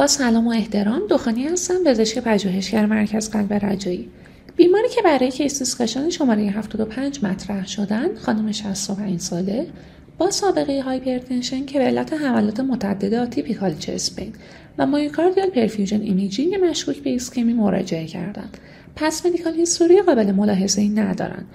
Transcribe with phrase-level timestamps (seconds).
[0.00, 4.08] با سلام و احترام دخانی هستم پزشک پژوهشگر مرکز قلب رجایی.
[4.56, 9.66] بیماری که برای case discussion شماره 75 مطرح شدن خانم 65 ساله
[10.18, 14.32] با سابقه hypertension که به علت حملات متعدد atypical chest pain
[14.78, 18.58] و myocardial perfusion imaging مشکوک به ایسکمی مراجعه کردند
[18.96, 21.46] past medical history قابل ملاحظه ای ندارند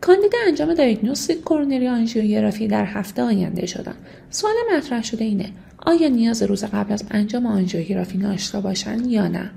[0.00, 3.94] کاندید انجام diagnostic coronary آنژیوگرافی در هفته آینده شدن.
[4.30, 5.50] سوال مطرح شده اینه
[5.86, 9.50] آیا نیازه روز قبل از انجام آنژیوگرافی ناشتا باشند یا نه؟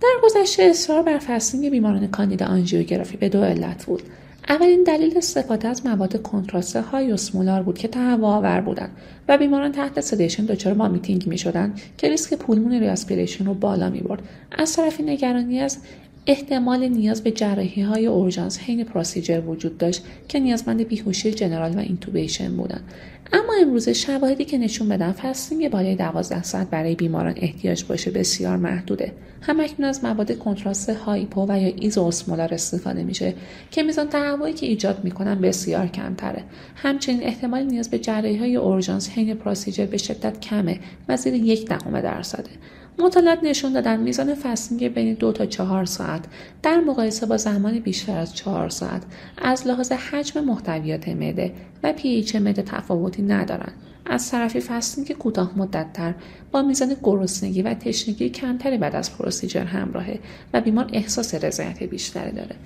[0.00, 4.02] در گذشته اصرار بر fasting بیماران کاندید آنژیوگرافی به دو علت بود.
[4.48, 8.96] اولین دلیل استفاده از مواد contrast high osmolar بود که تهوع آور بودند
[9.28, 14.00] و بیماران تحت sedation دچار vomiting می شدند که ریسک pulmonary aspiration رو بالا می
[14.00, 15.78] برد از طرفی نگرانی از
[16.26, 21.78] احتمال نیاز به جراحی های اورژانس حین procedure وجود داشت که نیازمند بیهوشی general و
[21.78, 22.84] intubation بودند.
[23.32, 28.56] اما امروزه شواهدی که نشون بدن fasting بالای 12 ساعت برای بیماران احتیاج باشه بسیار
[28.56, 29.12] محدوده.
[29.40, 33.34] هم‌اکنون از مواد contrast hypo و یا iso-osmolar استفاده میشه
[33.70, 36.44] که میزان تهوعی که ایجاد می‌کنن بسیار کمتره.
[36.76, 41.68] همچنین احتمال نیاز به جراحی های اورژانس حین procedure به شدت کمه و زیر یک
[41.68, 42.50] دهم درصده.
[42.98, 46.24] مطالعات نشون دادن میزان fasting بین دو تا چهار ساعت.
[46.62, 49.02] در مقایسه با زمان بیشتر از چهار ساعت
[49.38, 53.74] از لحاظ حجم محتویات معده و pH معده تفاوتی ندارند
[54.06, 56.14] از طرفی fasting کوتاه مدتتر.
[56.52, 60.18] با میزان گرسنگی و تشنگی کمتری بعد از procedure همراهه
[60.52, 62.56] و بیمار احساس رضایت بیشتری داره.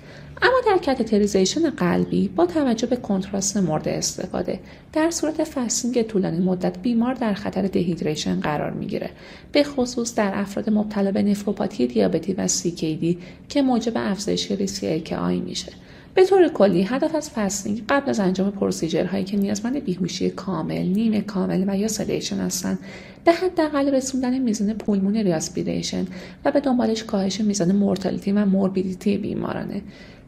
[0.41, 4.59] اما در catheterization قلبی با توجه به contrast مورد استفاده.
[4.93, 9.09] در صورت fasting طولانی مدت بیمار در خطر dehydration قرار می‌گیره.
[9.51, 13.17] به خصوص در افراد مبتلا به نفروپاتی دیابتی و CKD
[13.49, 15.71] که موجب افزایش ریسک AKI میشه.
[16.19, 20.85] به طور کلی هدف از fasting قبل از انجام procedure هایی که نیازمند بیهوشی کامل
[20.85, 22.79] نیمه کامل و یا sedation هستند
[23.25, 26.05] به حداقل رسوندن میزان pulmonary aspiration
[26.45, 29.81] و به دنبالش کاهش میزان mortality و morbidity بیمارانه.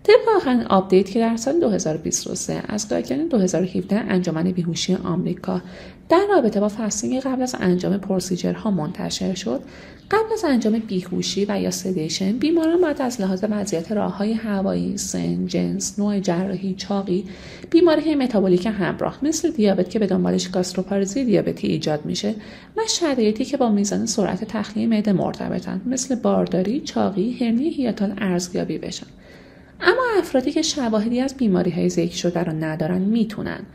[0.04, 5.62] طبق آخرین update که در سال 2023 از guideline 2017 انجمن بیهوشی آمریکا
[6.10, 9.62] در رابطه با fasting قبل از انجام procedure ها منتشر شد
[10.12, 15.46] قبل از انجام بیهوشی و یا سدیشن بیماران باید از لحاظ وضعیت راههای هوایی سن
[15.48, 17.26] جنس نوع جراحی چاقی
[17.70, 22.36] بیماری متابولیک همراه مثل دیابت که به دنبالش گاستروپارزی دیابتی ایجاد میشه
[22.78, 28.78] و شرایطی که با میزان سرعت تخلیه معده مرتبطن مثل بارداری چاقی هرنی هیاتال ارزیابی
[28.78, 29.08] بشن.
[29.82, 33.66] اما افرادی که شواهدی از بیماری های ذکر شده را ندارن می‌تونن.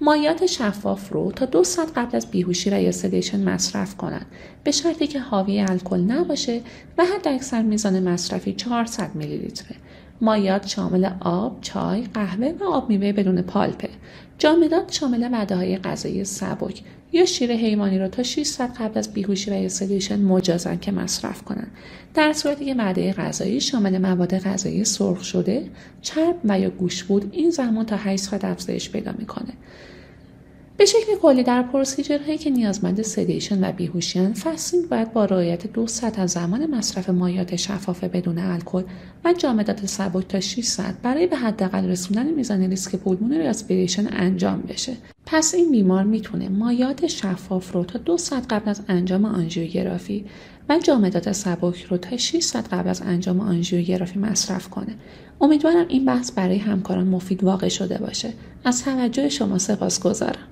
[0.00, 4.26] مایات شفاف رو تا دو ساعت قبل از بیهوشی و یا سدیشن مصرف کنند
[4.64, 6.60] به شرطی که حاوی الکل نباشه
[6.98, 9.76] و حد اکثر میزان مصرفی 400 میلی لیتره
[10.22, 13.88] مایات شامل آب، چای، قهوه و آب میوه بدون پالپه.
[14.38, 16.82] جامدات شامل وعده های غذایی سبک.
[17.12, 21.42] یا شیر حیوانی را تا 6 ساعت قبل از بیهوشی و سدیشن مجازن که مصرف
[21.42, 21.70] کنند
[22.14, 25.70] در صورتی که وعده غذایی شامل مواد غذایی سرخ شده
[26.02, 29.52] چرب و یا گوش بود این زمان تا 8 ساعت افزایش پیدا می‌کنه.
[30.76, 35.66] به شکل کلی در procedure هایی که نیازمند sedation و بیهوشیان fasting باید با رعایت
[35.66, 38.82] دو ساعت از زمان مصرف مایعات شفاف بدون الکل
[39.24, 44.60] و جامدات سبک تا 6 ساعت برای به حداقل رسوندن میزان ریسک pulmonary aspiration انجام
[44.60, 44.96] بشه.
[45.26, 50.24] پس این بیمار می‌تونه مایعات شفاف رو تا دو ساعت قبل از انجام آنژیوگرافی
[50.68, 54.96] و جامدات سبک رو تا 6 ساعت قبل از انجام آنژیوگرافی مصرف کنه.
[55.40, 58.32] امیدوارم این بحث برای همکاران مفید واقع شده باشه.
[58.64, 60.51] از توجه شما سپاسگزارم.